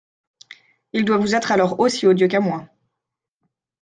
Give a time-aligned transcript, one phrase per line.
[0.93, 2.67] Il doit vous être alors aussi odieux qu'à moi.